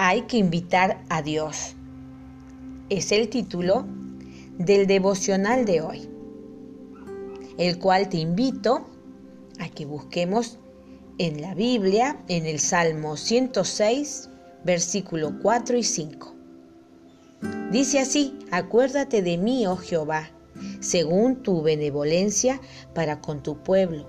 Hay 0.00 0.22
que 0.22 0.36
invitar 0.36 1.02
a 1.08 1.22
Dios. 1.22 1.74
Es 2.88 3.10
el 3.10 3.28
título 3.28 3.84
del 4.56 4.86
devocional 4.86 5.64
de 5.64 5.80
hoy, 5.80 6.08
el 7.58 7.80
cual 7.80 8.08
te 8.08 8.18
invito 8.18 8.86
a 9.58 9.68
que 9.68 9.86
busquemos 9.86 10.60
en 11.18 11.42
la 11.42 11.56
Biblia, 11.56 12.22
en 12.28 12.46
el 12.46 12.60
Salmo 12.60 13.16
106, 13.16 14.30
versículo 14.62 15.36
4 15.42 15.78
y 15.78 15.82
5. 15.82 16.34
Dice 17.72 17.98
así, 17.98 18.38
acuérdate 18.52 19.20
de 19.20 19.36
mí, 19.36 19.66
oh 19.66 19.78
Jehová, 19.78 20.30
según 20.78 21.42
tu 21.42 21.60
benevolencia 21.60 22.60
para 22.94 23.20
con 23.20 23.42
tu 23.42 23.64
pueblo. 23.64 24.08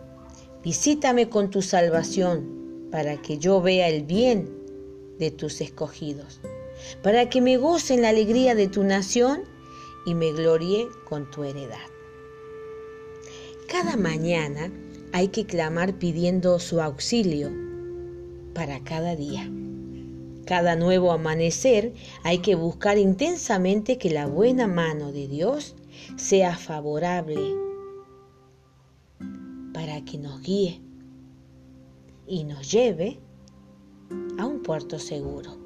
Visítame 0.63 1.29
con 1.29 1.49
tu 1.49 1.63
salvación, 1.63 2.87
para 2.91 3.19
que 3.19 3.39
yo 3.39 3.59
vea 3.59 3.87
el 3.87 4.03
bien 4.03 4.58
de 5.19 5.31
tus 5.31 5.61
escogidos, 5.61 6.39
para 7.03 7.29
que 7.29 7.41
me 7.41 7.57
goce 7.57 7.93
en 7.93 8.01
la 8.01 8.09
alegría 8.09 8.55
de 8.55 8.67
tu 8.67 8.83
nación 8.83 9.43
y 10.05 10.15
me 10.15 10.31
glorie 10.31 10.87
con 11.07 11.29
tu 11.29 11.43
heredad. 11.43 11.77
Cada 13.67 13.97
mañana 13.97 14.71
hay 15.11 15.27
que 15.27 15.45
clamar 15.45 15.99
pidiendo 15.99 16.57
su 16.59 16.81
auxilio 16.81 17.51
para 18.53 18.83
cada 18.83 19.15
día. 19.15 19.49
Cada 20.45 20.75
nuevo 20.75 21.11
amanecer 21.11 21.93
hay 22.23 22.39
que 22.39 22.55
buscar 22.55 22.97
intensamente 22.97 23.99
que 23.99 24.09
la 24.09 24.25
buena 24.25 24.67
mano 24.67 25.11
de 25.11 25.27
Dios 25.27 25.75
sea 26.15 26.57
favorable 26.57 27.55
para 29.73 30.03
que 30.03 30.17
nos 30.17 30.41
guíe 30.41 30.81
y 32.25 32.45
nos 32.45 32.71
lleve 32.71 33.19
puerto 34.69 34.99
seguro. 34.99 35.57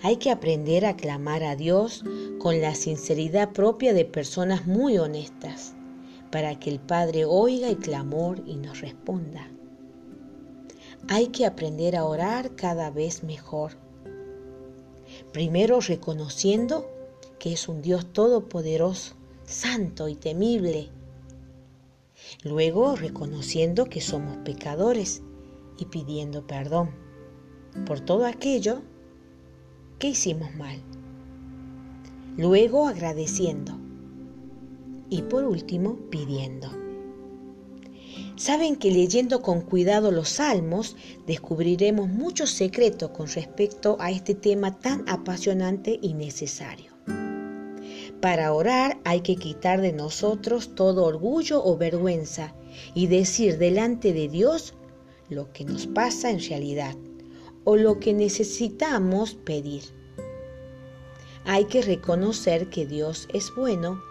Hay 0.00 0.16
que 0.16 0.30
aprender 0.30 0.86
a 0.86 0.96
clamar 0.96 1.44
a 1.44 1.54
Dios 1.54 2.02
con 2.38 2.62
la 2.62 2.74
sinceridad 2.74 3.52
propia 3.52 3.92
de 3.92 4.06
personas 4.06 4.66
muy 4.66 4.96
honestas, 4.96 5.74
para 6.30 6.58
que 6.58 6.70
el 6.70 6.80
Padre 6.80 7.26
oiga 7.26 7.68
el 7.68 7.76
clamor 7.76 8.42
y 8.46 8.56
nos 8.56 8.80
responda. 8.80 9.50
Hay 11.08 11.26
que 11.26 11.44
aprender 11.44 11.94
a 11.94 12.06
orar 12.06 12.56
cada 12.56 12.90
vez 12.90 13.22
mejor. 13.22 13.72
Primero 15.34 15.80
reconociendo 15.82 16.88
que 17.38 17.52
es 17.52 17.68
un 17.68 17.82
Dios 17.82 18.10
todopoderoso, 18.14 19.12
santo 19.44 20.08
y 20.08 20.14
temible. 20.14 20.88
Luego 22.44 22.96
reconociendo 22.96 23.84
que 23.84 24.00
somos 24.00 24.38
pecadores 24.38 25.20
y 25.76 25.84
pidiendo 25.84 26.46
perdón 26.46 27.09
por 27.86 28.00
todo 28.00 28.26
aquello 28.26 28.82
que 29.98 30.08
hicimos 30.08 30.54
mal. 30.54 30.78
Luego 32.36 32.88
agradeciendo. 32.88 33.78
Y 35.08 35.22
por 35.22 35.44
último 35.44 35.96
pidiendo. 36.10 36.68
Saben 38.36 38.76
que 38.76 38.90
leyendo 38.90 39.42
con 39.42 39.60
cuidado 39.60 40.10
los 40.10 40.30
salmos 40.30 40.96
descubriremos 41.26 42.08
muchos 42.08 42.50
secretos 42.50 43.10
con 43.10 43.26
respecto 43.26 43.96
a 44.00 44.10
este 44.10 44.34
tema 44.34 44.78
tan 44.78 45.06
apasionante 45.08 45.98
y 46.00 46.14
necesario. 46.14 46.92
Para 48.20 48.52
orar 48.52 48.98
hay 49.04 49.20
que 49.20 49.36
quitar 49.36 49.80
de 49.80 49.92
nosotros 49.92 50.74
todo 50.74 51.04
orgullo 51.04 51.62
o 51.64 51.76
vergüenza 51.76 52.54
y 52.94 53.08
decir 53.08 53.58
delante 53.58 54.12
de 54.12 54.28
Dios 54.28 54.74
lo 55.28 55.52
que 55.52 55.64
nos 55.64 55.86
pasa 55.86 56.30
en 56.30 56.40
realidad 56.40 56.96
o 57.64 57.76
lo 57.76 58.00
que 58.00 58.12
necesitamos 58.14 59.34
pedir. 59.34 59.82
Hay 61.44 61.64
que 61.66 61.82
reconocer 61.82 62.68
que 62.68 62.86
Dios 62.86 63.28
es 63.32 63.54
bueno 63.54 64.02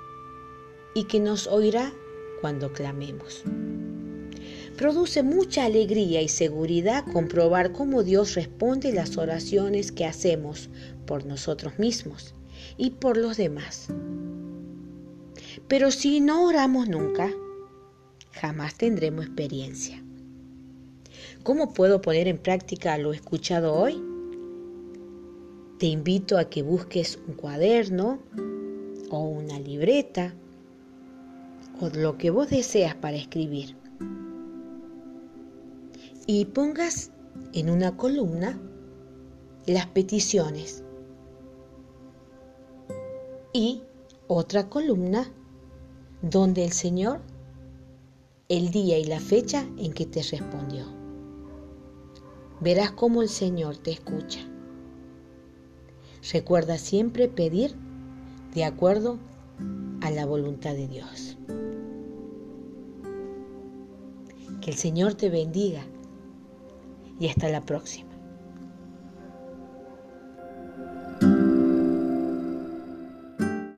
y 0.96 1.06
que 1.06 1.19
nos 1.19 1.47
oirá 1.47 1.94
cuando 2.41 2.74
clamemos. 2.74 3.44
Produce 4.78 5.24
mucha 5.24 5.66
alegría 5.66 6.22
y 6.22 6.29
seguridad 6.29 7.06
comprobar 7.12 7.74
cómo 7.74 8.03
Dios 8.03 8.35
responde 8.35 8.94
las 8.94 9.18
oraciones 9.18 9.91
que 9.91 10.06
hacemos 10.06 10.69
por 11.06 11.25
nosotros 11.25 11.78
mismos 11.79 12.34
y 12.78 12.91
por 12.91 13.18
los 13.18 13.38
demás. 13.38 13.88
Pero 15.68 15.91
si 15.91 16.22
no 16.22 16.45
oramos 16.45 16.88
nunca, 16.88 17.29
jamás 18.31 18.75
tendremos 18.75 19.25
experiencia. 19.25 20.03
¿Cómo 21.44 21.73
puedo 21.73 22.01
poner 22.01 22.27
en 22.27 22.38
práctica 22.38 22.97
lo 22.97 23.13
escuchado 23.13 23.73
hoy? 23.73 24.03
Te 25.79 25.85
invito 25.85 26.38
a 26.38 26.50
que 26.50 26.63
busques 26.63 27.17
un 27.27 27.33
cuaderno 27.35 28.19
o 29.09 29.19
una 29.19 29.57
libreta 29.57 30.33
o 31.79 31.88
lo 31.97 32.17
que 32.17 32.29
vos 32.29 32.50
deseas 32.50 32.94
para 32.95 33.16
escribir. 33.16 33.77
Y 36.27 36.44
pongas 36.44 37.11
en 37.53 37.69
una 37.69 37.95
columna 37.95 38.59
las 39.66 39.88
peticiones. 39.88 40.83
Y 43.53 43.81
otra 44.27 44.67
columna 44.67 45.31
donde 46.21 46.66
el 46.66 46.73
Señor 46.73 47.21
el 48.50 48.71
día 48.71 48.97
y 48.97 49.06
la 49.06 49.21
fecha 49.21 49.66
en 49.77 49.94
que 49.94 50.06
te 50.06 50.21
respondió 50.21 50.99
verás 52.62 52.92
cómo 52.92 53.22
el 53.22 53.30
Señor 53.30 53.78
te 53.78 53.92
escucha. 53.92 54.40
Recuerda 56.31 56.78
siempre 56.78 57.28
pedir 57.28 57.75
de 58.53 58.66
acuerdo 58.66 59.18
a 60.02 60.12
la 60.12 60.25
voluntad 60.25 60.74
de 60.74 60.88
Dios. 60.88 61.38
Que 64.62 64.72
el 64.72 64.78
Señor 64.78 65.14
te 65.16 65.30
bendiga 65.30 65.84
y 67.19 67.28
hasta 67.28 67.50
la 67.50 67.66
próxima. 67.66 68.09